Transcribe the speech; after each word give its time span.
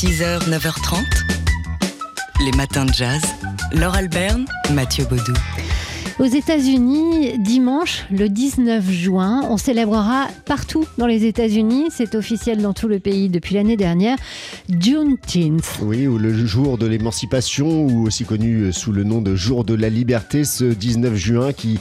6h, 0.00 0.48
9h30, 0.48 1.02
les 2.44 2.52
matins 2.56 2.84
de 2.84 2.92
jazz. 2.92 3.20
Laure 3.72 3.96
Alberne, 3.96 4.44
Mathieu 4.72 5.04
Baudou. 5.06 5.32
Aux 6.20 6.24
États-Unis, 6.24 7.38
dimanche, 7.38 8.04
le 8.10 8.28
19 8.28 8.88
juin, 8.90 9.42
on 9.50 9.56
célébrera 9.56 10.26
partout 10.46 10.84
dans 10.98 11.06
les 11.06 11.24
États-Unis, 11.24 11.90
c'est 11.90 12.14
officiel 12.14 12.62
dans 12.62 12.74
tout 12.74 12.86
le 12.86 12.98
pays 13.00 13.28
depuis 13.28 13.54
l'année 13.54 13.76
dernière, 13.76 14.16
Juneteenth. 14.68 15.78
Oui, 15.82 16.06
ou 16.06 16.18
le 16.18 16.32
jour 16.46 16.76
de 16.76 16.86
l'émancipation, 16.86 17.86
ou 17.86 18.06
aussi 18.06 18.24
connu 18.24 18.72
sous 18.72 18.92
le 18.92 19.02
nom 19.04 19.20
de 19.20 19.34
jour 19.34 19.64
de 19.64 19.74
la 19.74 19.88
liberté, 19.90 20.44
ce 20.44 20.64
19 20.64 21.14
juin 21.14 21.52
qui 21.52 21.78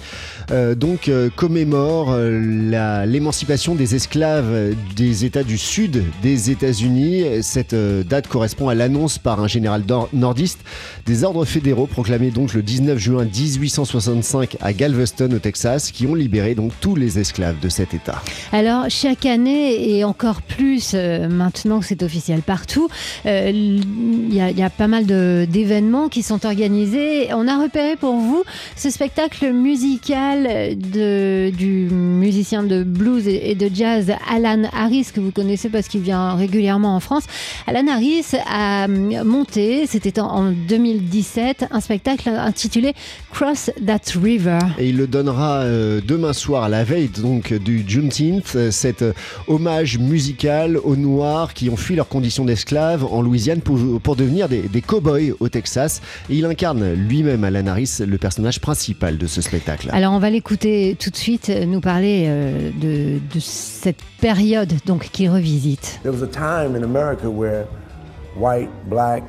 euh, 0.52 0.76
donc 0.76 1.10
euh, 1.10 1.30
commémore 1.36 2.12
euh, 2.12 3.06
l'émancipation 3.06 3.76
des 3.76 3.96
esclaves 3.96 4.74
des 4.96 5.26
États 5.26 5.44
du 5.44 5.58
sud 5.58 6.04
des 6.22 6.52
États-Unis. 6.52 7.24
Cette 7.42 7.76
date 7.76 8.28
correspond 8.28 8.70
à 8.70 8.76
l'annonce 8.76 9.18
par 9.18 9.42
un 9.42 9.48
général 9.48 9.84
nordiste 10.14 10.60
des 11.06 11.24
ordres 11.24 11.46
fédéraux 11.46 11.88
proclamés 11.88 12.32
donc 12.32 12.54
le 12.54 12.62
19 12.62 12.98
juin 12.98 13.26
1865 13.26 14.58
à 14.62 14.74
Galveston 14.74 15.30
au 15.34 15.40
Texas 15.40 15.92
qui 15.92 16.08
ont 16.08 16.16
libéré 16.16 16.56
donc 16.56 16.72
tous 16.80 16.96
les 16.96 17.20
esclaves 17.20 17.60
de 17.60 17.70
cet 17.70 17.94
État. 17.94 18.22
Alors 18.52 18.86
chaque 18.90 19.26
année 19.26 19.98
et 19.98 20.04
encore 20.04 20.42
plus 20.42 20.94
maintenant 20.94 21.80
que 21.80 21.86
c'est 21.86 22.04
officiel 22.04 22.42
partout, 22.42 22.90
il 23.26 24.34
y, 24.34 24.38
y, 24.38 24.64
a 24.64 24.70
pas 24.70 24.88
mal 24.88 25.06
d'événements 25.06 26.10
qui 26.10 26.24
sont 26.24 26.46
organisés. 26.46 27.34
On 27.34 27.48
a 27.48 27.62
repéré 27.62 27.96
pour 27.96 28.16
vous 28.16 28.44
ce 28.76 28.90
spectacle 28.90 29.52
musical 29.52 30.37
de, 30.44 31.50
du 31.50 31.88
musicien 31.92 32.64
de 32.64 32.84
blues 32.84 33.28
et 33.28 33.56
de 33.56 33.70
jazz 33.74 34.12
Alan 34.30 34.64
Harris 34.74 35.08
que 35.14 35.20
vous 35.20 35.32
connaissez 35.32 35.70
parce 35.70 35.88
qu'il 35.88 36.02
vient 36.02 36.36
régulièrement 36.36 36.96
en 36.96 37.00
France. 37.00 37.24
Alan 37.66 37.88
Harris 37.88 38.26
a 38.50 38.88
monté, 38.88 39.86
c'était 39.88 40.20
en 40.20 40.52
2017, 40.52 41.66
un 41.72 41.80
spectacle 41.80 42.30
intitulé 42.30 42.94
Cross 43.32 43.72
That 43.86 44.20
River. 44.22 44.60
Et 44.78 44.90
il 44.90 44.98
le 44.98 45.08
donnera 45.08 45.62
euh, 45.62 46.02
demain 46.06 46.34
soir 46.34 46.64
à 46.64 46.70
la 46.70 46.84
veille 46.84 47.10
donc 47.10 47.54
du 47.54 47.84
Juneteenth, 47.88 48.56
euh, 48.56 48.72
cet 48.72 49.02
euh, 49.02 49.14
hommage 49.48 49.98
musical 49.98 50.78
aux 50.78 50.96
Noirs 50.96 51.54
qui 51.54 51.70
ont 51.70 51.78
fui 51.78 51.96
leurs 51.96 52.08
conditions 52.08 52.46
d'esclaves 52.46 53.06
en 53.06 53.22
Louisiane 53.22 53.62
pour, 53.62 53.78
pour 54.02 54.16
devenir 54.16 54.50
des, 54.50 54.62
des 54.62 54.82
cow-boys 54.82 55.36
au 55.40 55.50
Texas. 55.50 56.02
Et 56.30 56.36
il 56.36 56.46
incarne 56.46 56.94
lui-même 56.94 57.44
Alan 57.44 57.68
Harris, 57.68 58.00
le 58.06 58.18
personnage 58.18 58.60
principal 58.60 59.18
de 59.18 59.28
ce 59.28 59.42
spectacle. 59.42 59.90
Alors 59.92 60.14
on 60.14 60.20
va 60.20 60.27
l'écouter 60.30 60.96
tout 61.00 61.10
de 61.10 61.16
suite 61.16 61.50
nous 61.50 61.82
parler 61.82 62.26
euh, 62.28 62.72
de, 62.80 63.20
de, 63.34 63.40
cette 63.40 64.02
période 64.22 64.74
donc 64.86 65.10
qu'il 65.12 65.30
revisite. 65.30 66.00
There 66.04 66.12
was 66.12 66.24
a 66.24 66.28
time 66.28 66.76
in 66.76 66.84
America 66.84 67.30
where 67.30 67.66
white, 68.36 68.70
black, 68.90 69.24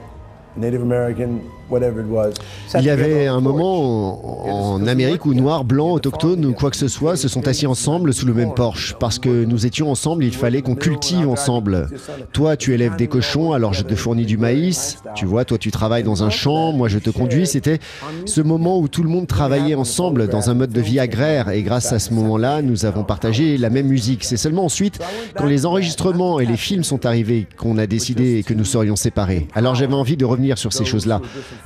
Native 0.57 0.83
American 0.83 1.41
il 1.71 2.85
y 2.85 2.91
avait 2.91 3.27
un 3.27 3.41
moment 3.41 4.75
en 4.75 4.87
Amérique 4.87 5.27
où 5.27 5.35
noirs, 5.35 5.65
blancs, 5.65 5.97
autochtones 5.97 6.45
ou 6.47 6.53
quoi 6.53 6.71
que 6.71 6.77
ce 6.77 6.89
soit 6.89 7.17
se 7.17 7.29
sont 7.29 7.47
assis 7.47 7.67
ensemble 7.67 8.15
sous 8.15 8.27
le 8.27 8.35
même 8.35 8.55
porche. 8.55 8.97
Parce 8.99 9.19
que 9.19 9.45
nous 9.45 9.67
étions 9.67 9.91
ensemble, 9.91 10.25
il 10.25 10.35
fallait 10.35 10.63
qu'on 10.63 10.75
cultive 10.75 11.29
ensemble. 11.29 11.89
Toi, 12.33 12.57
tu 12.57 12.75
élèves 12.75 12.97
des 12.97 13.07
cochons, 13.07 13.53
alors 13.53 13.75
je 13.75 13.83
te 13.83 13.95
fournis 13.95 14.27
du 14.27 14.39
maïs. 14.39 14.99
Tu 15.15 15.27
vois, 15.27 15.45
toi, 15.45 15.59
tu 15.59 15.71
travailles 15.71 16.03
dans 16.05 16.23
un 16.23 16.31
champ, 16.31 16.73
moi, 16.73 16.89
je 16.89 16.99
te 16.99 17.11
conduis. 17.11 17.47
C'était 17.47 17.79
ce 18.25 18.41
moment 18.41 18.79
où 18.79 18.89
tout 18.89 19.03
le 19.03 19.09
monde 19.09 19.27
travaillait 19.27 19.75
ensemble 19.75 20.29
dans 20.29 20.51
un 20.51 20.55
mode 20.55 20.71
de 20.71 20.81
vie 20.81 21.01
agraire. 21.01 21.51
Et 21.51 21.63
grâce 21.63 21.93
à 21.93 21.99
ce 21.99 22.15
moment-là, 22.15 22.63
nous 22.63 22.85
avons 22.85 23.05
partagé 23.05 23.59
la 23.59 23.71
même 23.71 23.87
musique. 23.87 24.25
C'est 24.25 24.37
seulement 24.37 24.65
ensuite, 24.65 24.99
quand 25.37 25.47
les 25.47 25.67
enregistrements 25.67 26.41
et 26.41 26.47
les 26.47 26.57
films 26.57 26.85
sont 26.85 27.05
arrivés, 27.07 27.47
qu'on 27.57 27.79
a 27.79 27.87
décidé 27.87 28.43
que 28.47 28.55
nous 28.55 28.65
serions 28.65 28.97
séparés. 28.97 29.47
Alors 29.55 29.75
j'avais 29.75 29.95
envie 29.95 30.17
de 30.17 30.25
revenir 30.25 30.59
sur 30.59 30.73
ces 30.73 30.85
choses-là. 30.85 31.21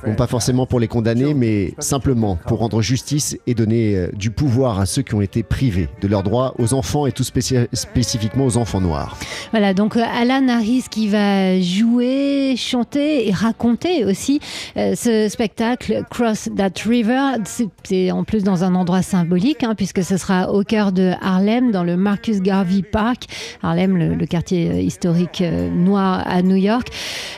Non 0.05 0.15
pas 0.15 0.27
forcément 0.27 0.65
pour 0.65 0.79
les 0.79 0.87
condamner, 0.87 1.33
mais 1.33 1.73
simplement 1.79 2.37
pour 2.47 2.59
rendre 2.59 2.81
justice 2.81 3.37
et 3.47 3.53
donner 3.53 3.95
euh, 3.95 4.07
du 4.13 4.31
pouvoir 4.31 4.79
à 4.79 4.85
ceux 4.85 5.01
qui 5.01 5.15
ont 5.15 5.21
été 5.21 5.43
privés 5.43 5.89
de 6.01 6.07
leurs 6.07 6.23
droits, 6.23 6.53
aux 6.57 6.73
enfants 6.73 7.05
et 7.05 7.11
tout 7.11 7.23
spécifiquement 7.23 8.45
aux 8.45 8.57
enfants 8.57 8.81
noirs. 8.81 9.17
Voilà, 9.51 9.73
donc 9.73 9.95
euh, 9.97 10.01
Alan 10.03 10.47
Harris 10.47 10.85
qui 10.89 11.07
va 11.07 11.59
jouer, 11.59 12.55
chanter 12.57 13.27
et 13.27 13.31
raconter 13.31 14.05
aussi 14.05 14.39
euh, 14.77 14.95
ce 14.95 15.27
spectacle 15.29 16.03
Cross 16.09 16.49
That 16.55 16.81
River. 16.85 17.37
C'est 17.83 18.11
en 18.11 18.23
plus 18.23 18.43
dans 18.43 18.63
un 18.63 18.75
endroit 18.75 19.01
symbolique, 19.01 19.63
hein, 19.63 19.73
puisque 19.75 20.03
ce 20.03 20.17
sera 20.17 20.51
au 20.51 20.63
cœur 20.63 20.91
de 20.91 21.11
Harlem, 21.21 21.71
dans 21.71 21.83
le 21.83 21.97
Marcus 21.97 22.41
Garvey 22.41 22.81
Park. 22.81 23.25
Harlem, 23.61 23.97
le, 23.97 24.15
le 24.15 24.25
quartier 24.25 24.81
historique 24.81 25.41
euh, 25.41 25.69
noir 25.69 26.23
à 26.25 26.41
New 26.41 26.55
York. 26.55 26.87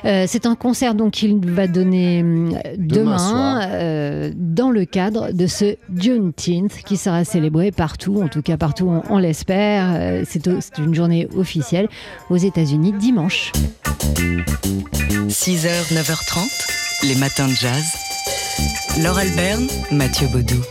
Euh, 0.06 0.26
C'est 0.28 0.46
un 0.46 0.56
concert 0.56 0.96
donc 0.96 1.14
qu'il 1.14 1.40
va 1.46 1.68
donner 1.68 2.24
demain, 2.78 2.78
demain 2.78 3.62
euh, 3.72 4.32
dans 4.36 4.70
le 4.72 4.86
cadre 4.86 5.32
de 5.32 5.48
ce 5.48 5.76
Juneteenth 5.96 6.84
qui 6.86 6.98
sera 6.98 7.24
célébré 7.24 7.72
partout, 7.72 8.22
en 8.22 8.28
tout 8.28 8.42
cas 8.42 8.58
partout 8.58 8.88
on, 8.90 9.02
on 9.14 9.18
l'espère. 9.18 9.94
Euh, 9.96 10.24
C'est 10.28 10.78
une 10.78 10.94
journée 10.96 11.28
officielle 11.36 11.88
aux 12.30 12.38
États-Unis 12.38 12.94
dimanche. 12.94 13.52
6h, 15.28 15.94
9h30, 15.94 17.08
les 17.08 17.16
matins 17.16 17.48
de 17.48 17.54
jazz. 17.54 17.84
Laure 19.02 19.18
Alberne, 19.18 19.68
Mathieu 19.92 20.28
Baudou 20.28 20.62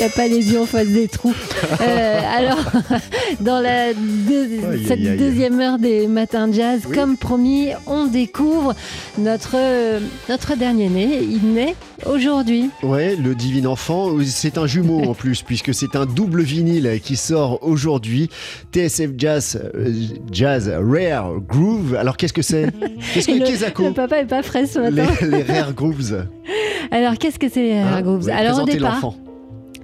qui 0.00 0.06
a 0.06 0.08
pas 0.08 0.28
les 0.28 0.50
yeux 0.52 0.60
en 0.60 0.64
face 0.64 0.88
des 0.88 1.08
trous. 1.08 1.34
Euh, 1.82 2.20
alors, 2.36 2.58
dans 3.40 3.60
la 3.60 3.94
deux, 3.94 4.44
aïe, 4.44 4.84
cette 4.86 4.98
aïe, 4.98 5.16
deuxième 5.16 5.60
heure 5.60 5.78
des 5.78 6.08
matins 6.08 6.48
de 6.48 6.54
jazz, 6.54 6.82
oui. 6.86 6.94
comme 6.94 7.16
promis, 7.16 7.68
on 7.86 8.06
découvre 8.06 8.74
notre, 9.18 9.56
notre 10.28 10.56
dernier 10.56 10.88
né. 10.88 11.20
Il 11.22 11.52
naît 11.52 11.74
aujourd'hui. 12.06 12.70
Ouais, 12.82 13.16
le 13.16 13.34
divin 13.34 13.66
enfant. 13.66 14.10
C'est 14.24 14.58
un 14.58 14.66
jumeau 14.66 15.04
en 15.04 15.14
plus, 15.14 15.42
puisque 15.42 15.72
c'est 15.72 15.96
un 15.96 16.06
double 16.06 16.42
vinyle 16.42 17.00
qui 17.02 17.16
sort 17.16 17.62
aujourd'hui. 17.62 18.28
TSF 18.72 19.10
Jazz, 19.16 19.60
euh, 19.74 19.92
Jazz 20.30 20.68
Rare 20.68 21.32
Groove. 21.48 21.94
Alors, 21.94 22.16
qu'est-ce 22.16 22.32
que 22.32 22.42
c'est? 22.42 22.70
Qu'est-ce 23.14 23.26
que 23.26 23.82
le, 23.82 23.88
le 23.88 23.94
papa 23.94 24.18
est 24.18 24.26
pas 24.26 24.42
frais 24.42 24.66
ce 24.66 24.78
matin. 24.80 25.10
Les, 25.22 25.28
les 25.30 25.42
Rare 25.42 25.72
Grooves. 25.72 26.26
Alors, 26.90 27.16
qu'est-ce 27.16 27.38
que 27.38 27.48
c'est 27.48 27.62
les 27.62 27.82
Rare 27.82 27.96
hein, 27.96 28.02
Grooves? 28.02 28.28
Alors, 28.28 28.62
au 28.62 28.64
départ. 28.64 29.00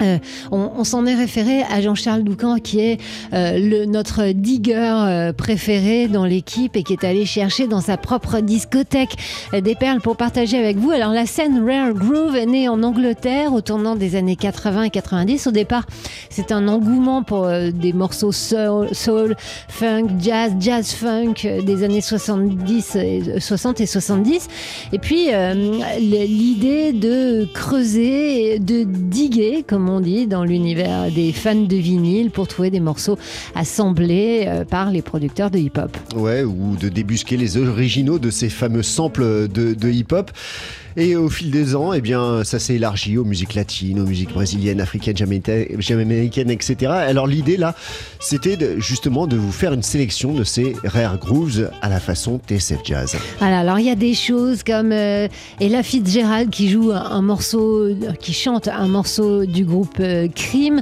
Euh, 0.03 0.19
on, 0.51 0.71
on 0.77 0.85
s'en 0.85 1.07
est 1.07 1.15
référé 1.15 1.63
à 1.63 1.81
Jean-Charles 1.81 2.23
Doucan 2.23 2.57
qui 2.59 2.81
est 2.81 2.99
euh, 3.33 3.59
le, 3.59 3.87
notre 3.87 4.33
digger 4.33 4.77
euh, 4.77 5.33
préféré 5.33 6.09
dans 6.09 6.25
l'équipe 6.25 6.77
et 6.77 6.83
qui 6.83 6.93
est 6.93 7.05
allé 7.05 7.25
chercher 7.25 7.67
dans 7.67 7.81
sa 7.81 7.97
propre 7.97 8.41
discothèque 8.41 9.17
euh, 9.55 9.61
des 9.61 9.75
perles 9.75 10.01
pour 10.01 10.17
partager 10.17 10.59
avec 10.59 10.77
vous. 10.77 10.91
Alors 10.91 11.13
la 11.13 11.27
scène 11.27 11.65
Rare 11.67 11.95
Groove 11.95 12.37
est 12.37 12.47
née 12.47 12.69
en 12.69 12.83
Angleterre 12.83 13.53
au 13.53 13.61
tournant 13.61 13.97
des 13.97 14.17
années 14.17 14.37
80 14.37 14.85
et 14.85 14.91
90. 14.91 15.47
Au 15.47 15.51
départ, 15.51 15.87
c'est 16.31 16.53
un 16.53 16.69
engouement 16.69 17.23
pour 17.23 17.45
euh, 17.45 17.71
des 17.71 17.93
morceaux 17.93 18.33
soul, 18.33 18.89
soul, 18.93 19.37
funk, 19.69 20.09
jazz, 20.21 20.53
jazz 20.61 20.93
funk 20.93 21.35
des 21.65 21.85
années 21.85 22.01
70 22.01 22.97
et, 22.97 23.41
60 23.41 23.81
et 23.81 23.87
70. 23.87 24.49
Et 24.93 24.99
puis 24.99 25.29
l'idée 25.99 26.93
de 26.93 27.47
creuser, 27.53 28.59
de 28.59 28.85
diguer, 28.85 29.65
comme 29.67 29.86
dans 30.27 30.45
l'univers 30.45 31.13
des 31.13 31.33
fans 31.33 31.55
de 31.55 31.77
vinyle 31.77 32.31
pour 32.31 32.49
trouver 32.49 32.71
des 32.71 32.81
morceaux 32.81 33.19
assemblés 33.55 34.45
euh, 34.47 34.65
par 34.65 34.91
les 34.91 35.01
producteurs 35.01 35.51
de 35.51 35.59
hip-hop. 35.59 35.97
Ouais, 36.17 36.43
ou 36.43 36.77
de 36.77 36.89
débusquer 36.89 37.37
les 37.37 37.57
originaux 37.57 38.19
de 38.19 38.31
ces 38.31 38.49
fameux 38.49 38.83
samples 38.83 39.49
de 39.49 39.89
hip-hop. 39.89 40.33
Et 40.97 41.15
au 41.15 41.29
fil 41.29 41.51
des 41.51 41.77
ans, 41.77 41.93
eh 41.93 42.01
bien, 42.01 42.43
ça 42.43 42.59
s'est 42.59 42.77
élargi 42.77 43.19
aux 43.19 43.25
musiques 43.25 43.55
latines, 43.55 44.01
aux 44.01 44.07
musiques 44.07 44.33
brésiliennes, 44.33 44.81
africaines, 44.81 45.17
jamaïcaines, 45.17 46.51
etc. 46.51 46.91
Alors 46.91 47.27
l'idée 47.27 47.59
là, 47.59 47.75
c'était 48.19 48.57
justement 48.79 49.27
de 49.27 49.37
vous 49.37 49.53
faire 49.53 49.75
une 49.75 49.83
sélection 49.83 50.33
de 50.33 50.43
ces 50.43 50.75
rare 50.85 51.19
grooves 51.19 51.71
à 51.83 51.91
la 51.91 52.01
façon 52.01 52.41
TSF 52.49 52.81
Jazz. 52.85 53.17
Alors 53.41 53.79
il 53.79 53.87
y 53.87 53.91
a 53.91 53.95
des 53.95 54.15
choses 54.15 54.63
comme 54.63 54.93
euh, 54.93 55.29
Ella 55.61 55.83
Fitzgerald 55.83 56.51
qui 56.51 56.71
joue 56.71 56.93
un, 56.93 57.23
morceau, 57.23 57.89
qui 58.19 58.33
chante 58.33 58.69
un 58.69 58.89
morceau 58.89 59.45
du 59.45 59.65
groupe 59.65 59.99
euh, 60.01 60.29
Cream. 60.35 60.81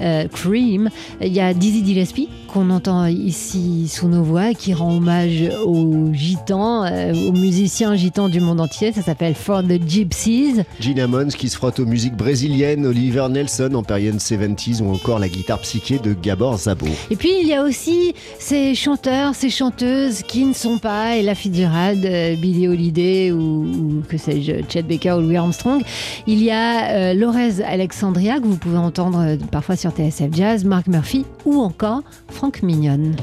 Euh, 0.00 0.26
Cream. 0.28 0.90
Il 1.20 1.32
y 1.32 1.40
a 1.40 1.54
Dizzy 1.54 1.84
Gillespie 1.84 2.28
qu'on 2.52 2.70
entend 2.70 3.06
ici 3.06 3.88
sous 3.88 4.08
nos 4.08 4.22
voix, 4.22 4.52
qui 4.52 4.74
rend 4.74 4.96
hommage 4.96 5.44
aux 5.64 6.12
gitans, 6.12 6.84
euh, 6.84 7.14
aux 7.28 7.32
musiciens 7.32 7.96
gitans 7.96 8.28
du 8.28 8.40
monde 8.40 8.60
entier. 8.60 8.92
Ça 8.92 9.02
s'appelle 9.02 9.34
For 9.52 9.62
the 9.62 9.78
Gypsies. 9.86 10.64
Gina 10.80 11.06
Mons 11.06 11.36
qui 11.36 11.50
se 11.50 11.56
frotte 11.56 11.78
aux 11.78 11.84
musiques 11.84 12.16
brésiliennes, 12.16 12.86
Oliver 12.86 13.26
Nelson 13.28 13.74
en 13.74 13.82
période 13.82 14.16
70s 14.16 14.80
ou 14.80 14.90
encore 14.90 15.18
la 15.18 15.28
guitare 15.28 15.58
psyché 15.58 15.98
de 15.98 16.14
Gabor 16.14 16.56
Zabo. 16.56 16.86
Et 17.10 17.16
puis 17.16 17.32
il 17.38 17.46
y 17.46 17.52
a 17.52 17.62
aussi 17.62 18.14
ces 18.38 18.74
chanteurs, 18.74 19.34
ces 19.34 19.50
chanteuses 19.50 20.22
qui 20.22 20.46
ne 20.46 20.54
sont 20.54 20.78
pas 20.78 21.18
Ella 21.18 21.34
Fitzgerald, 21.34 22.02
euh, 22.02 22.34
Billie 22.36 22.66
Holiday 22.66 23.30
ou, 23.30 23.64
ou 23.64 24.02
que 24.08 24.16
sais-je, 24.16 24.62
Chet 24.70 24.84
Baker 24.84 25.12
ou 25.18 25.20
Louis 25.20 25.36
Armstrong. 25.36 25.82
Il 26.26 26.42
y 26.42 26.50
a 26.50 26.88
euh, 26.88 27.12
Lorez 27.12 27.62
Alexandria 27.62 28.40
que 28.40 28.46
vous 28.46 28.56
pouvez 28.56 28.78
entendre 28.78 29.18
euh, 29.20 29.36
parfois 29.50 29.76
sur 29.76 29.90
TSF 29.90 30.30
Jazz, 30.32 30.64
Mark 30.64 30.86
Murphy 30.86 31.26
ou 31.44 31.60
encore 31.60 32.00
Franck 32.30 32.62
Mignonne. 32.62 33.16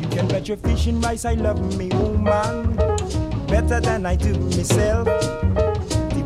better 3.50 3.80
than 3.80 4.06
I 4.06 4.16
do 4.16 4.38
myself. 4.56 5.39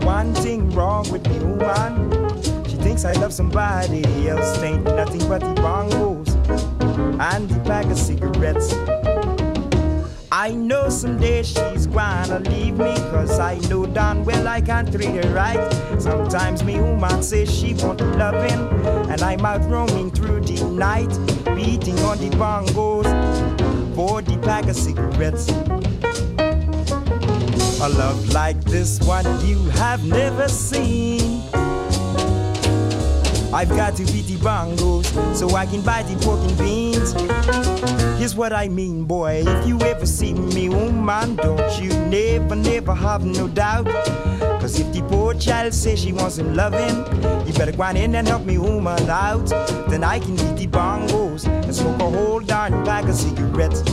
One 0.03 0.33
thing 0.35 0.69
wrong 0.71 1.09
with 1.11 1.27
me 1.29 1.39
woman, 1.39 2.11
she 2.65 2.75
thinks 2.75 3.05
I 3.05 3.13
love 3.13 3.33
somebody 3.33 4.27
else. 4.27 4.61
Ain't 4.61 4.83
nothing 4.83 5.27
but 5.29 5.41
the 5.41 5.53
bongos 5.61 6.29
and 7.19 7.50
the 7.50 7.59
pack 7.61 7.85
of 7.85 7.97
cigarettes. 7.97 8.73
I 10.31 10.51
know 10.51 10.89
someday 10.89 11.44
she's 11.44 11.88
gonna 11.88 12.39
leave 12.39 12.77
me, 12.77 12.95
cause 13.11 13.39
I 13.39 13.59
know 13.69 13.85
darn 13.85 14.25
well 14.25 14.47
I 14.47 14.61
can't 14.61 14.91
treat 14.91 15.23
her 15.23 15.33
right. 15.33 16.01
Sometimes 16.01 16.63
me 16.63 16.81
woman 16.81 17.23
says 17.23 17.53
she 17.53 17.73
want 17.75 18.01
loving, 18.17 18.59
and 19.09 19.21
I'm 19.21 19.45
out 19.45 19.63
roaming 19.69 20.11
through 20.11 20.41
the 20.41 20.63
night, 20.65 21.11
beating 21.55 22.00
on 22.00 22.17
the 22.17 22.29
bongos 22.31 23.05
for 23.95 24.21
the 24.21 24.38
pack 24.39 24.65
of 24.65 24.75
cigarettes. 24.75 25.50
A 27.83 27.89
love 27.89 28.30
like 28.30 28.63
this 28.63 28.97
one 29.01 29.25
you 29.45 29.62
have 29.71 30.06
never 30.06 30.47
seen. 30.47 31.41
I've 33.53 33.68
got 33.68 33.97
to 33.97 34.06
beat 34.06 34.25
the 34.27 34.38
bongos 34.38 35.35
so 35.35 35.53
I 35.53 35.65
can 35.65 35.81
buy 35.81 36.03
the 36.03 36.15
pork 36.24 36.39
and 36.39 36.57
beans. 36.57 37.12
Here's 38.18 38.35
what 38.35 38.53
I 38.53 38.69
mean, 38.69 39.03
boy. 39.03 39.44
If 39.45 39.68
you 39.68 39.77
ever 39.81 40.06
see 40.06 40.33
me, 40.33 40.69
oh 40.69 40.85
woman, 40.85 41.35
don't 41.35 41.83
you 41.83 41.89
never, 42.07 42.56
never 42.56 42.95
have 42.95 43.25
no 43.25 43.50
doubt. 43.50 43.88
Cause 44.62 44.79
if 44.79 44.94
the 44.94 45.01
poor 45.09 45.33
child 45.33 45.74
says 45.74 46.00
she 46.01 46.13
wants 46.13 46.36
some 46.36 46.56
loving, 46.56 46.95
you 47.45 47.51
better 47.51 47.74
go 47.74 47.83
on 47.83 47.97
in 47.97 48.15
and 48.15 48.25
help 48.25 48.45
me, 48.45 48.57
woman, 48.59 49.09
out. 49.09 49.47
Then 49.89 50.06
I 50.06 50.19
can 50.19 50.38
beat 50.38 50.56
the 50.56 50.68
bongos 50.68 51.47
and 51.47 51.75
smoke 51.75 52.00
a 52.00 52.09
whole 52.09 52.39
darn 52.39 52.86
pack 52.86 53.09
of 53.09 53.15
cigarettes. 53.15 53.83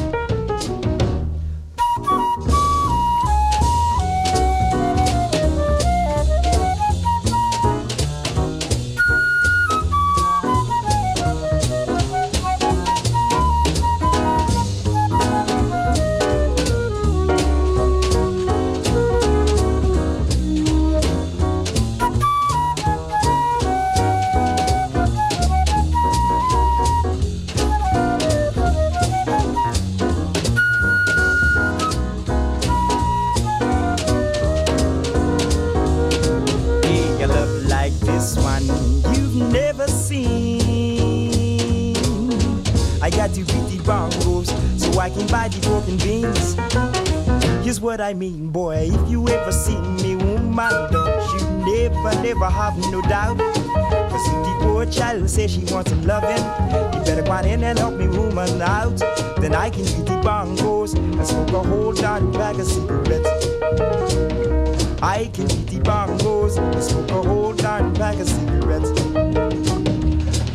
What 47.90 48.00
I 48.00 48.14
mean, 48.14 48.50
boy. 48.50 48.88
If 48.92 49.10
you 49.10 49.26
ever 49.28 49.50
see 49.50 49.76
me, 49.76 50.14
woman, 50.14 50.70
don't 50.92 51.32
you 51.32 51.40
never, 51.66 52.22
never 52.22 52.46
have 52.46 52.78
no 52.90 53.02
doubt. 53.02 53.38
Cause 53.38 54.26
if 54.28 54.44
the 54.44 54.58
poor 54.60 54.86
child 54.86 55.28
says 55.28 55.50
she 55.50 55.64
wants 55.72 55.90
some 55.90 56.04
loving, 56.06 56.44
you 56.94 57.04
better 57.04 57.22
go 57.22 57.36
in 57.38 57.64
and 57.64 57.78
help 57.78 57.94
me, 57.94 58.06
woman, 58.06 58.62
out. 58.62 58.96
Then 59.40 59.54
I 59.54 59.70
can 59.70 59.82
beat 59.82 60.06
the 60.06 60.20
bongos 60.22 60.94
and 60.94 61.26
smoke 61.26 61.50
a 61.50 61.62
whole 61.68 61.92
darn 61.92 62.30
bag 62.32 62.60
of 62.60 62.66
cigarettes. 62.66 63.28
I 65.02 65.30
can 65.32 65.48
beat 65.48 65.66
the 65.66 65.80
bongos 65.82 66.58
and 66.58 66.82
smoke 66.82 67.10
a 67.10 67.22
whole 67.28 67.54
darn 67.54 67.92
bag 67.94 68.20
of 68.20 68.28
cigarettes. 68.28 68.99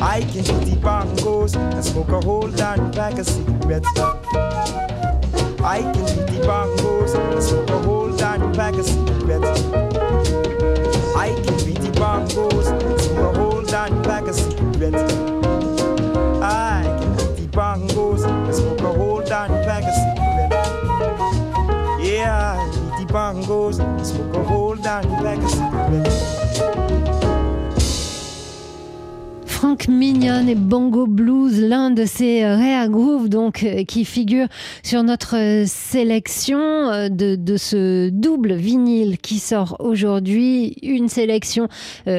I 0.02 0.22
can 0.22 0.44
beat 0.44 0.66
the 0.66 0.78
bongos 0.82 1.56
and 1.56 1.84
smoke 1.84 2.10
a 2.10 2.22
whole 2.22 2.48
darn 2.50 2.92
bag 2.92 3.18
of 3.20 3.28
cigarettes. 3.28 3.88
I 5.64 5.82
can 5.82 5.94
beat 5.94 6.42
the 6.42 6.46
bongos 6.46 7.16
and 7.16 7.42
smoke 7.44 7.70
a 7.70 7.80
whole 7.80 8.16
darn 8.16 8.54
pack 8.54 8.74
of 8.76 8.86
cigarettes. 8.86 10.05
Mignon 29.88 30.48
et 30.48 30.56
Bongo 30.56 31.06
Blues, 31.06 31.60
l'un 31.62 31.92
de 31.92 32.06
ces 32.06 32.44
euh, 32.44 32.56
Rare 32.56 32.90
Groove 32.90 33.30
donc 33.30 33.64
euh, 33.64 33.84
qui 33.84 34.04
figure 34.04 34.48
sur 34.84 35.04
notre 35.04 35.36
euh, 35.38 35.66
sélection 35.68 37.10
de, 37.10 37.58
ce 37.58 38.10
double 38.10 38.54
vinyle 38.54 39.18
qui 39.18 39.40
sort 39.40 39.78
aujourd'hui, 39.80 40.76
une 40.82 41.10
sélection 41.10 41.68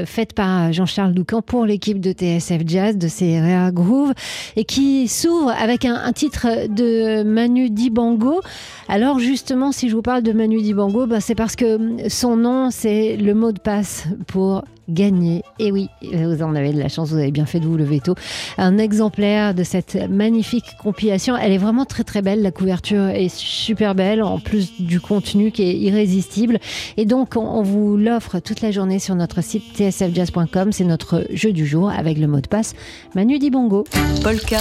faite 0.06 0.32
par 0.32 0.72
Jean-Charles 0.72 1.12
Doucan 1.12 1.42
pour 1.42 1.66
l'équipe 1.66 2.00
de 2.00 2.12
TSF 2.12 2.62
Jazz 2.66 2.96
de 2.96 3.08
ces 3.08 3.40
Rare 3.40 3.72
Groove 3.72 4.12
et 4.56 4.64
qui 4.64 5.08
s'ouvre 5.08 5.50
avec 5.50 5.84
un, 5.84 6.12
titre 6.12 6.69
de 6.69 7.22
Manu 7.22 7.70
Dibango. 7.70 8.40
Alors 8.88 9.19
justement, 9.19 9.72
si 9.72 9.88
je 9.88 9.96
vous 9.96 10.02
parle 10.02 10.22
de 10.22 10.32
Manu 10.32 10.60
Dibango, 10.62 11.06
ben 11.06 11.20
c'est 11.20 11.34
parce 11.34 11.56
que 11.56 12.08
son 12.08 12.36
nom 12.36 12.70
c'est 12.70 13.16
le 13.16 13.34
mot 13.34 13.52
de 13.52 13.60
passe 13.60 14.06
pour 14.26 14.62
gagner. 14.88 15.42
Et 15.58 15.72
oui, 15.72 15.88
vous 16.02 16.42
en 16.42 16.54
avez 16.54 16.72
de 16.72 16.78
la 16.78 16.88
chance, 16.88 17.10
vous 17.10 17.18
avez 17.18 17.30
bien 17.30 17.46
fait 17.46 17.60
de 17.60 17.66
vous 17.66 17.76
lever 17.76 18.00
tôt. 18.00 18.14
Un 18.58 18.78
exemplaire 18.78 19.54
de 19.54 19.64
cette 19.64 19.96
magnifique 20.08 20.64
compilation. 20.82 21.36
Elle 21.36 21.52
est 21.52 21.58
vraiment 21.58 21.84
très 21.84 22.04
très 22.04 22.22
belle. 22.22 22.42
La 22.42 22.50
couverture 22.50 23.08
est 23.08 23.34
super 23.34 23.94
belle, 23.94 24.22
en 24.22 24.38
plus 24.38 24.80
du 24.80 25.00
contenu 25.00 25.50
qui 25.50 25.62
est 25.62 25.76
irrésistible. 25.76 26.58
Et 26.96 27.04
donc, 27.04 27.36
on 27.36 27.62
vous 27.62 27.96
l'offre 27.96 28.38
toute 28.38 28.60
la 28.60 28.70
journée 28.70 28.98
sur 28.98 29.14
notre 29.14 29.42
site 29.42 29.64
tsfjazz.com. 29.74 30.72
C'est 30.72 30.84
notre 30.84 31.24
jeu 31.32 31.52
du 31.52 31.66
jour 31.66 31.90
avec 31.90 32.18
le 32.18 32.26
mot 32.26 32.40
de 32.40 32.48
passe 32.48 32.74
Manu 33.14 33.38
Dibongo. 33.38 33.84
Polka. 34.22 34.60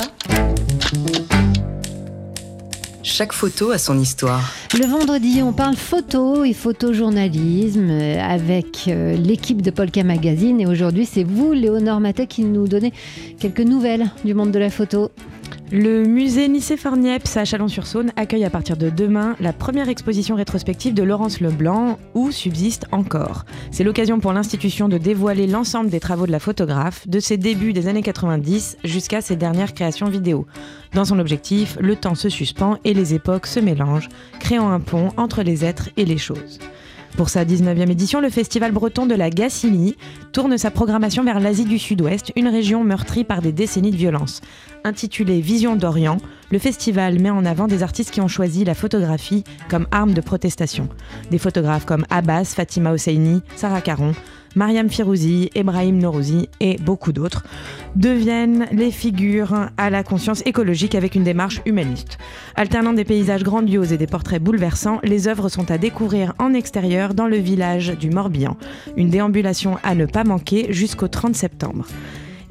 Chaque 3.08 3.34
photo 3.34 3.70
a 3.70 3.78
son 3.78 4.00
histoire. 4.00 4.52
Le 4.74 4.88
vendredi, 4.88 5.40
on 5.44 5.54
parle 5.54 5.76
photo 5.76 6.44
et 6.44 6.54
photojournalisme 6.54 7.92
avec 7.92 8.88
euh, 8.88 9.16
l'équipe 9.16 9.62
de 9.62 9.70
Polka 9.70 10.04
Magazine. 10.04 10.60
Et 10.60 10.66
aujourd'hui, 10.66 11.06
c'est 11.06 11.24
vous, 11.24 11.54
Léonore 11.54 12.00
Matet, 12.00 12.26
qui 12.26 12.44
nous 12.44 12.68
donnez 12.68 12.94
quelques 13.40 13.60
nouvelles 13.62 14.10
du 14.26 14.34
monde 14.34 14.50
de 14.50 14.58
la 14.58 14.72
photo. 14.72 15.12
Le 15.72 16.06
musée 16.06 16.48
Nicéphore-Niepce 16.48 17.38
à 17.38 17.44
Chalon-sur-Saône 17.44 18.12
accueille 18.16 18.46
à 18.46 18.50
partir 18.50 18.78
de 18.78 18.90
demain 18.90 19.36
la 19.40 19.52
première 19.52 19.90
exposition 19.90 20.36
rétrospective 20.36 20.94
de 20.94 21.02
Laurence 21.02 21.42
Leblanc, 21.42 21.98
où 22.14 22.32
subsiste 22.32 22.86
encore? 22.92 23.46
C'est 23.72 23.84
l'occasion 23.84 24.20
pour 24.20 24.32
l'institution 24.32 24.88
de 24.90 25.00
dévoiler 25.00 25.48
l'ensemble 25.48 25.90
des 25.90 26.00
travaux 26.00 26.28
de 26.28 26.32
la 26.32 26.40
photographe, 26.40 27.08
de 27.08 27.20
ses 27.20 27.38
débuts 27.38 27.74
des 27.74 27.88
années 27.88 28.04
90 28.04 28.78
jusqu'à 28.84 29.22
ses 29.22 29.36
dernières 29.36 29.74
créations 29.74 30.08
vidéo. 30.08 30.46
Dans 30.94 31.06
son 31.06 31.20
objectif, 31.20 31.78
le 31.82 31.96
temps 31.96 32.16
se 32.16 32.30
suspend 32.30 32.78
et 32.84 32.94
les 32.94 33.14
époques 33.16 33.48
se 33.48 33.60
mélangent, 33.60 34.10
créant 34.40 34.70
un 34.70 34.80
pont 34.80 35.10
entre 35.18 35.42
les 35.42 35.66
êtres 35.66 35.90
et 35.98 36.06
les 36.06 36.20
choses. 36.20 36.60
Pour 37.18 37.30
sa 37.30 37.46
19e 37.46 37.90
édition, 37.90 38.20
le 38.20 38.30
Festival 38.30 38.74
breton 38.74 39.06
de 39.06 39.16
la 39.16 39.30
Gacilly 39.30 39.96
tourne 40.34 40.58
sa 40.58 40.70
programmation 40.70 41.24
vers 41.24 41.40
l'Asie 41.40 41.64
du 41.64 41.80
Sud-Ouest, 41.80 42.34
une 42.36 42.50
région 42.50 42.84
meurtrie 42.84 43.24
par 43.24 43.42
des 43.42 43.54
décennies 43.54 43.92
de 43.92 43.96
violence. 43.96 44.42
Intitulé 44.84 45.40
Vision 45.40 45.78
d'Orient, 45.78 46.18
le 46.52 46.60
festival 46.60 47.20
met 47.20 47.30
en 47.30 47.46
avant 47.46 47.68
des 47.68 47.84
artistes 47.84 48.12
qui 48.12 48.20
ont 48.20 48.28
choisi 48.28 48.66
la 48.66 48.74
photographie 48.74 49.46
comme 49.70 49.88
arme 49.92 50.14
de 50.14 50.20
protestation. 50.20 50.90
Des 51.32 51.38
photographes 51.38 51.86
comme 51.86 52.06
Abbas, 52.10 52.54
Fatima 52.54 52.92
Hosseini, 52.92 53.42
Sarah 53.56 53.82
Caron, 53.82 54.14
Mariam 54.56 54.90
Firouzi, 54.90 55.50
Ebrahim 55.54 55.98
Norouzi 55.98 56.50
et 56.60 56.78
beaucoup 56.78 57.12
d'autres, 57.12 57.44
deviennent 57.96 58.68
les 58.72 58.92
figures 58.92 59.70
à 59.78 59.90
la 59.90 60.04
conscience 60.04 60.42
écologique 60.46 60.96
avec 60.96 61.16
une 61.16 61.24
démarche 61.24 61.62
humaniste. 61.66 62.18
Alternant 62.56 62.94
des 62.94 63.04
paysages 63.04 63.44
grandioses 63.44 63.92
et 63.92 63.98
des 63.98 64.08
portraits 64.08 64.42
bouleversants, 64.42 65.00
les 65.04 65.28
œuvres 65.28 65.50
sont 65.50 65.70
à 65.72 65.78
découvrir 65.78 66.34
en 66.40 66.54
extérieur 66.54 67.14
dans 67.14 67.28
le 67.28 67.38
village 67.38 67.98
du 68.00 68.10
Morbihan. 68.10 68.56
Une 68.96 69.10
déambulation 69.10 69.78
à 69.84 69.94
ne 69.94 70.06
pas 70.06 70.24
manquer 70.24 70.72
jusqu'au 70.72 71.08
30 71.08 71.36
septembre. 71.36 71.86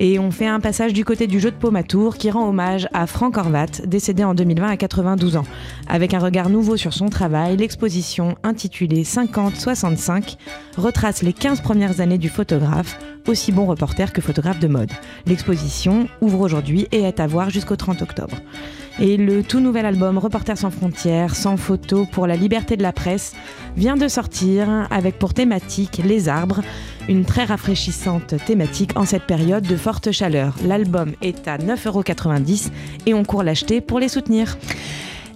Et 0.00 0.18
on 0.18 0.30
fait 0.30 0.46
un 0.46 0.60
passage 0.60 0.92
du 0.92 1.04
côté 1.04 1.26
du 1.26 1.38
jeu 1.38 1.50
de 1.50 1.56
paume 1.56 1.76
à 1.76 1.82
Tours 1.82 2.16
qui 2.16 2.30
rend 2.30 2.48
hommage 2.48 2.88
à 2.92 3.06
Franck 3.06 3.36
Horvat, 3.36 3.66
décédé 3.86 4.24
en 4.24 4.34
2020 4.34 4.68
à 4.68 4.76
92 4.76 5.36
ans. 5.36 5.44
Avec 5.88 6.14
un 6.14 6.18
regard 6.18 6.48
nouveau 6.48 6.76
sur 6.76 6.92
son 6.92 7.08
travail, 7.08 7.56
l'exposition 7.56 8.36
intitulée 8.42 9.04
50-65 9.04 10.36
retrace 10.76 11.22
les 11.22 11.32
15 11.32 11.60
premières 11.60 12.00
années 12.00 12.18
du 12.18 12.28
photographe, 12.28 12.98
aussi 13.28 13.52
bon 13.52 13.66
reporter 13.66 14.12
que 14.12 14.20
photographe 14.20 14.58
de 14.58 14.68
mode. 14.68 14.90
L'exposition 15.26 16.08
ouvre 16.20 16.40
aujourd'hui 16.40 16.88
et 16.90 17.02
est 17.02 17.20
à 17.20 17.26
voir 17.26 17.50
jusqu'au 17.50 17.76
30 17.76 18.02
octobre. 18.02 18.36
Et 19.00 19.16
le 19.16 19.42
tout 19.42 19.58
nouvel 19.58 19.86
album 19.86 20.18
Reporters 20.18 20.58
sans 20.58 20.70
frontières, 20.70 21.34
sans 21.34 21.56
photos 21.56 22.06
pour 22.12 22.28
la 22.28 22.36
liberté 22.36 22.76
de 22.76 22.82
la 22.82 22.92
presse, 22.92 23.34
vient 23.76 23.96
de 23.96 24.06
sortir 24.06 24.86
avec 24.90 25.18
pour 25.18 25.34
thématique 25.34 26.00
les 26.04 26.28
arbres, 26.28 26.60
une 27.08 27.24
très 27.24 27.44
rafraîchissante 27.44 28.34
thématique 28.46 28.96
en 28.96 29.04
cette 29.04 29.24
période 29.24 29.64
de 29.64 29.76
forte 29.76 30.12
chaleur. 30.12 30.54
L'album 30.64 31.12
est 31.22 31.46
à 31.48 31.58
9,90€ 31.58 32.70
et 33.06 33.14
on 33.14 33.24
court 33.24 33.42
l'acheter 33.42 33.80
pour 33.80 33.98
les 33.98 34.08
soutenir. 34.08 34.56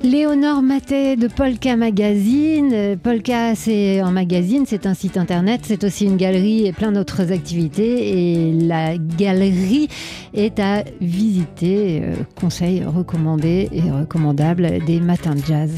Léonore 0.02 0.62
Maté 0.62 1.16
de 1.16 1.26
Polka 1.26 1.76
Magazine. 1.76 2.96
Polka, 3.02 3.56
c'est 3.56 3.98
un 3.98 4.12
magazine, 4.12 4.64
c'est 4.64 4.86
un 4.86 4.94
site 4.94 5.16
internet, 5.16 5.62
c'est 5.64 5.82
aussi 5.82 6.04
une 6.04 6.16
galerie 6.16 6.66
et 6.68 6.72
plein 6.72 6.92
d'autres 6.92 7.32
activités. 7.32 8.46
Et 8.46 8.52
la 8.52 8.96
galerie 8.96 9.88
est 10.34 10.60
à 10.60 10.84
visiter. 11.00 12.00
Euh, 12.04 12.14
conseil 12.40 12.84
recommandé 12.84 13.68
et 13.72 13.90
recommandable 13.90 14.84
des 14.86 15.00
matins 15.00 15.34
de 15.34 15.44
jazz. 15.44 15.72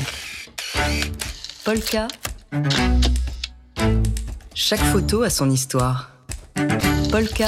Polka. 1.65 2.07
Chaque 4.55 4.81
photo 4.81 5.23
a 5.23 5.31
son 5.31 5.49
histoire. 5.51 6.11
Polka. 7.11 7.47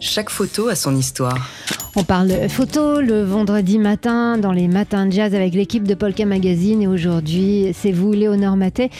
Chaque 0.00 0.30
photo 0.30 0.68
a 0.68 0.74
son 0.74 0.96
histoire. 0.96 1.36
On 1.96 2.04
parle 2.04 2.48
photo 2.48 3.00
le 3.00 3.24
vendredi 3.24 3.78
matin 3.78 4.38
dans 4.38 4.52
les 4.52 4.68
matins 4.68 5.06
de 5.06 5.12
jazz 5.12 5.34
avec 5.34 5.54
l'équipe 5.54 5.82
de 5.82 5.94
Polka 5.94 6.24
Magazine 6.26 6.82
et 6.82 6.86
aujourd'hui 6.86 7.72
c'est 7.74 7.92
vous 7.92 8.12
Léonore 8.12 8.56
Matet 8.56 8.90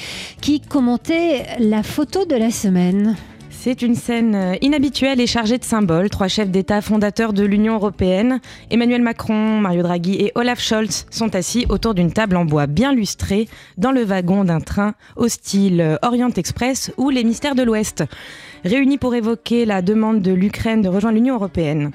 qui 0.41 0.61
commentez 0.61 1.43
la 1.61 1.83
photo 1.83 2.25
de 2.25 2.35
la 2.35 2.51
semaine. 2.51 3.17
C'est 3.61 3.83
une 3.83 3.97
scène 3.97 4.37
euh, 4.37 4.55
inhabituelle 4.61 5.21
et 5.21 5.27
chargée 5.27 5.59
de 5.59 5.65
symboles. 5.65 6.11
Trois 6.11 6.29
chefs 6.29 6.49
d'État 6.49 6.81
fondateurs 6.81 7.33
de 7.33 7.43
l'Union 7.43 7.75
européenne, 7.75 8.41
Emmanuel 8.71 9.03
Macron, 9.03 9.59
Mario 9.59 9.83
Draghi 9.83 10.15
et 10.15 10.31
Olaf 10.37 10.61
Scholz, 10.61 11.07
sont 11.11 11.35
assis 11.35 11.67
autour 11.69 11.93
d'une 11.93 12.13
table 12.13 12.37
en 12.37 12.45
bois 12.45 12.69
bien 12.69 12.95
lustrée 12.95 13.49
dans 13.77 13.91
le 13.91 14.05
wagon 14.05 14.45
d'un 14.45 14.61
train 14.61 14.95
au 15.17 15.27
style 15.27 15.99
Orient 16.03 16.31
Express 16.37 16.93
ou 16.99 17.11
les 17.11 17.25
mystères 17.25 17.57
de 17.57 17.65
l'Ouest, 17.65 18.05
réunis 18.65 18.97
pour 18.97 19.17
évoquer 19.17 19.65
la 19.65 19.83
demande 19.83 20.23
de 20.23 20.33
l'Ukraine 20.33 20.81
de 20.81 20.89
rejoindre 20.89 21.17
l'Union 21.17 21.35
européenne 21.35 21.91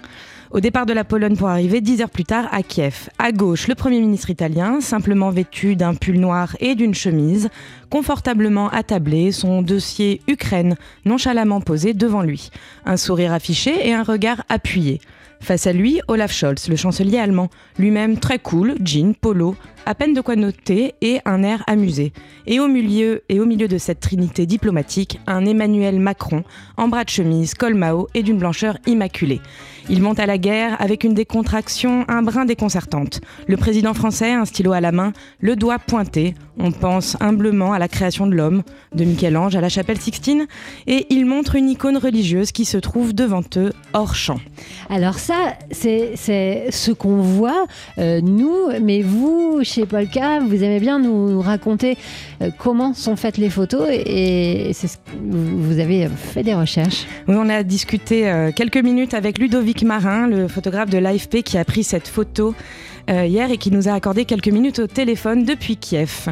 au 0.54 0.60
départ 0.60 0.86
de 0.86 0.94
la 0.94 1.04
Pologne 1.04 1.36
pour 1.36 1.50
arriver 1.50 1.82
dix 1.82 2.02
heures 2.02 2.12
plus 2.12 2.26
tard 2.26 2.48
à 2.52 2.62
Kiev. 2.62 3.10
À 3.18 3.32
gauche, 3.32 3.68
le 3.68 3.74
Premier 3.76 4.00
ministre 4.00 4.30
italien, 4.30 4.82
simplement 4.82 5.32
vêtu 5.32 5.76
d'un 5.76 5.96
pull 5.96 6.20
noir 6.20 6.56
et 6.60 6.76
d'une 6.76 6.94
chemise, 6.94 7.50
confortablement 7.90 8.70
attablé, 8.70 9.32
son 9.32 9.64
dossier 9.64 10.22
Ukraine 10.28 10.76
nonchalamment 11.06 11.60
posé 11.60 11.94
devant 11.94 12.22
lui. 12.22 12.52
Un 12.86 12.98
sourire 12.98 13.34
affiché 13.34 13.88
et 13.88 13.94
un 13.94 14.04
regard 14.04 14.44
appuyé. 14.48 15.02
Face 15.42 15.68
à 15.68 15.74
lui, 15.74 16.00
Olaf 16.08 16.32
Scholz, 16.32 16.70
le 16.70 16.76
chancelier 16.76 17.18
allemand, 17.18 17.50
lui-même 17.78 18.18
très 18.18 18.40
cool, 18.40 18.76
jean, 18.82 19.14
polo, 19.14 19.56
à 19.86 19.96
peine 19.96 20.14
de 20.14 20.22
quoi 20.22 20.36
noter 20.36 20.96
et 21.02 21.20
un 21.26 21.44
air 21.44 21.64
amusé. 21.68 22.14
Et 22.46 22.60
au 22.60 22.68
milieu, 22.68 23.24
et 23.30 23.40
au 23.40 23.46
milieu 23.46 23.68
de 23.68 23.78
cette 23.78 24.00
trinité 24.00 24.46
diplomatique, 24.46 25.20
un 25.28 25.46
Emmanuel 25.46 26.00
Macron, 26.00 26.44
en 26.78 26.88
bras 26.88 27.04
de 27.04 27.10
chemise, 27.10 27.54
col 27.54 27.76
Mao 27.76 28.08
et 28.14 28.24
d'une 28.24 28.38
blancheur 28.38 28.78
immaculée. 28.86 29.42
Il 29.90 30.02
monte 30.02 30.20
à 30.20 30.26
la 30.26 30.38
guerre 30.38 30.82
avec 30.82 31.04
une 31.04 31.14
décontraction 31.14 32.06
un 32.08 32.22
brin 32.22 32.46
déconcertante. 32.46 33.20
Le 33.48 33.58
président 33.58 33.94
français, 33.94 34.32
un 34.32 34.46
stylo 34.46 34.72
à 34.72 34.80
la 34.80 34.94
main, 34.94 35.12
le 35.42 35.58
doigt 35.58 35.80
pointé. 35.80 36.36
On 36.58 36.72
pense 36.72 37.18
humblement 37.20 37.74
à 37.74 37.80
la 37.80 37.88
création 37.88 38.26
de 38.28 38.34
l'homme, 38.34 38.64
de 38.94 39.04
Michel-Ange 39.04 39.56
à 39.56 39.62
la 39.62 39.70
chapelle 39.70 40.00
Sixtine, 40.00 40.46
et 40.88 41.08
il 41.10 41.26
montre 41.26 41.56
une 41.56 41.68
icône 41.70 41.98
religieuse 41.98 42.52
qui 42.52 42.64
se 42.64 42.78
trouve 42.78 43.14
devant 43.14 43.44
eux, 43.58 43.74
hors 43.94 44.16
champ. 44.16 44.40
Alors 44.90 45.20
ça, 45.20 45.58
c'est 45.72 46.16
ce 46.16 46.92
qu'on 46.92 47.18
voit, 47.18 47.66
euh, 47.98 48.22
nous, 48.22 48.70
mais 48.82 49.02
vous, 49.02 49.64
chez 49.74 49.88
Polka, 49.88 50.40
vous 50.40 50.64
aimez 50.64 50.80
bien 50.80 51.00
nous 51.00 51.42
raconter 51.42 51.98
euh, 52.42 52.52
comment 52.60 52.94
sont 52.94 53.16
faites 53.16 53.38
les 53.38 53.50
photos, 53.50 53.88
et, 53.90 54.72
vous 55.24 55.80
avez 55.80 56.08
fait 56.10 56.44
des 56.44 56.54
recherches. 56.54 57.08
Oui, 57.28 57.36
on 57.38 57.50
a 57.50 57.64
discuté 57.64 58.30
euh, 58.30 58.52
quelques 58.56 58.78
minutes 58.78 59.16
avec 59.16 59.40
Ludovic 59.40 59.82
Marin, 59.82 60.28
le 60.28 60.48
photographe 60.48 60.92
de 60.92 61.00
l'AFP 61.00 61.42
qui 61.42 61.58
a 61.58 61.66
pris 61.66 61.84
cette 61.84 62.08
photo 62.08 62.54
euh, 63.10 63.26
hier 63.26 63.50
et 63.50 63.58
qui 63.58 63.72
nous 63.72 63.90
a 63.90 63.94
accordé 63.94 64.26
quelques 64.26 64.50
minutes 64.50 64.78
au 64.78 64.88
téléphone 64.88 65.44
depuis 65.44 65.76
Kiev. 65.76 66.28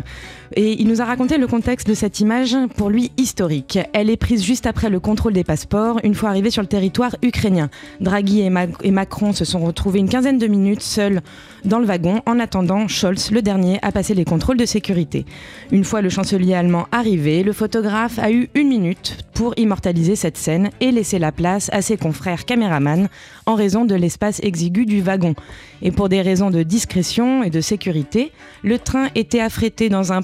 Et 0.56 0.82
il 0.82 0.88
nous 0.88 1.02
a 1.02 1.06
raconté 1.06 1.38
le 1.38 1.48
contexte 1.48 1.88
de 1.88 1.94
cette 1.94 2.20
image, 2.20 2.58
pour 2.76 2.90
lui 2.90 3.12
historique. 3.18 3.80
Elle 3.94 4.10
est 4.10 4.18
prise 4.18 4.44
juste 4.44 4.66
après 4.66 4.90
le 4.90 5.00
contrôle 5.00 5.32
des 5.32 5.46
passeports, 5.46 6.00
une 6.04 6.14
fois 6.14 6.30
arrivés 6.30 6.52
sur 6.52 6.62
le 6.62 6.68
territoire 6.68 7.16
ukrainien. 7.22 7.70
Draghi 8.02 8.42
et, 8.42 8.92
Macron 8.92 9.32
se 9.32 9.46
sont 9.46 9.60
retrouvés 9.60 10.00
une 10.00 10.10
quinzaine 10.10 10.38
de 10.38 10.48
minutes 10.48 10.82
seuls 10.82 11.22
dans 11.64 11.80
le 11.80 11.86
wagon, 11.86 12.22
en 12.26 12.40
attendant 12.40 12.88
Scholz, 12.88 13.32
le 13.32 13.42
dernier, 13.42 13.80
à 13.82 13.92
passer 13.92 14.14
les 14.14 14.26
contrôles 14.26 14.58
de 14.58 14.66
sécurité. 14.66 15.26
Une 15.72 15.86
fois 15.86 16.02
le 16.02 16.10
chancelier 16.10 16.54
allemand 16.54 16.88
arrivé, 16.92 17.44
le 17.44 17.54
photographe 17.54 18.20
a 18.20 18.32
eu 18.32 18.50
une 18.54 18.68
minute 18.68 19.20
pour 19.34 19.54
immortaliser 19.58 20.16
cette 20.16 20.38
scène 20.38 20.70
et 20.82 20.92
laisser 20.92 21.18
la 21.18 21.32
place 21.32 21.70
à 21.72 21.82
ses 21.82 21.98
confrères 21.98 22.46
caméramans 22.46 23.08
en 23.46 23.56
raison 23.56 23.86
de 23.86 23.96
l'espace 23.96 24.40
exigu 24.44 24.86
du 24.86 25.02
wagon. 25.02 25.34
Et 25.82 25.92
pour 25.92 26.10
des 26.10 26.22
raisons 26.22 26.52
de 26.52 26.64
discrétion 26.64 27.42
et 27.42 27.50
de 27.50 27.62
sécurité, 27.62 28.32
le 28.64 28.78
train 28.78 29.08
était 29.16 29.40
affrété 29.40 29.90
dans 29.90 30.14
un 30.14 30.22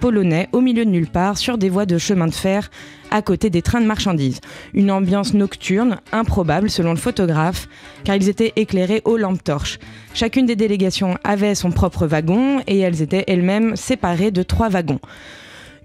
polonais 0.00 0.48
au 0.52 0.60
milieu 0.60 0.84
de 0.84 0.90
nulle 0.90 1.06
part 1.06 1.38
sur 1.38 1.58
des 1.58 1.68
voies 1.68 1.86
de 1.86 1.98
chemin 1.98 2.26
de 2.26 2.34
fer 2.34 2.70
à 3.10 3.22
côté 3.22 3.50
des 3.50 3.62
trains 3.62 3.80
de 3.80 3.86
marchandises. 3.86 4.40
Une 4.74 4.90
ambiance 4.90 5.34
nocturne, 5.34 6.00
improbable 6.12 6.70
selon 6.70 6.90
le 6.90 6.98
photographe, 6.98 7.68
car 8.04 8.16
ils 8.16 8.28
étaient 8.28 8.52
éclairés 8.56 9.02
aux 9.04 9.16
lampes 9.16 9.42
torches. 9.42 9.78
Chacune 10.14 10.46
des 10.46 10.56
délégations 10.56 11.16
avait 11.24 11.54
son 11.54 11.70
propre 11.70 12.06
wagon 12.06 12.60
et 12.66 12.78
elles 12.78 13.02
étaient 13.02 13.24
elles-mêmes 13.26 13.76
séparées 13.76 14.30
de 14.30 14.42
trois 14.42 14.68
wagons. 14.68 15.00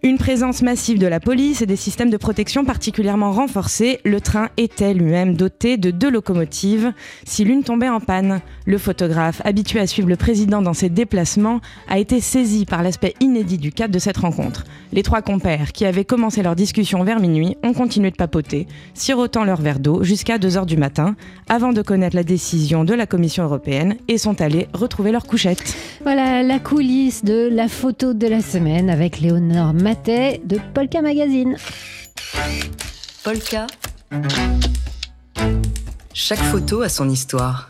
Une 0.05 0.17
présence 0.17 0.61
massive 0.61 0.99
de 0.99 1.07
la 1.07 1.21
police 1.21 1.61
et 1.61 1.65
des 1.65 1.77
systèmes 1.77 2.09
de 2.09 2.17
protection 2.17 2.65
particulièrement 2.65 3.31
renforcés, 3.31 4.01
le 4.03 4.19
train 4.19 4.49
était 4.57 4.93
lui-même 4.93 5.37
doté 5.37 5.77
de 5.77 5.91
deux 5.91 6.11
locomotives? 6.11 6.91
Si 7.23 7.45
l'une 7.45 7.63
tombait 7.63 7.87
en 7.87 8.01
panne. 8.01 8.41
Le 8.65 8.77
photographe, 8.77 9.41
habitué 9.45 9.79
à 9.79 9.87
suivre 9.87 10.09
le 10.09 10.17
président 10.17 10.61
dans 10.61 10.73
ses 10.73 10.89
déplacements, 10.89 11.61
a 11.87 11.99
été 11.99 12.19
saisi 12.19 12.65
par 12.65 12.83
l'aspect 12.83 13.13
inédit 13.21 13.57
du 13.57 13.71
cadre 13.71 13.93
de 13.93 13.99
cette 13.99 14.17
rencontre. 14.17 14.65
Les 14.91 15.03
trois 15.03 15.21
compères, 15.21 15.71
qui 15.71 15.85
avaient 15.85 16.03
commencé 16.03 16.43
leur 16.43 16.57
discussion 16.57 17.05
vers 17.05 17.21
minuit, 17.21 17.55
ont 17.63 17.73
continué 17.73 18.11
de 18.11 18.17
papoter, 18.17 18.67
sirotant 18.93 19.45
leur 19.45 19.61
verre 19.61 19.79
d'eau 19.79 20.03
jusqu'à 20.03 20.37
2h 20.37 20.65
du 20.65 20.75
matin, 20.75 21.15
avant 21.47 21.71
de 21.71 21.81
connaître 21.81 22.17
la 22.17 22.23
décision 22.23 22.83
de 22.83 22.93
la 22.93 23.05
Commission 23.05 23.45
européenne 23.45 23.95
et 24.09 24.17
sont 24.17 24.41
allés 24.41 24.67
retrouver 24.73 25.13
leur 25.13 25.25
couchette. 25.25 25.63
Voilà 26.01 26.43
la 26.43 26.59
coulisse 26.59 27.23
de 27.23 27.47
la 27.49 27.69
photo 27.69 28.13
de 28.13 28.27
la 28.27 28.41
semaine 28.41 28.89
avec 28.89 29.21
Léonore 29.21 29.73
de 29.93 30.57
Polka 30.73 31.01
Magazine. 31.01 31.55
Polka. 33.23 33.67
Chaque 36.13 36.39
photo 36.39 36.81
a 36.81 36.89
son 36.89 37.09
histoire. 37.09 37.69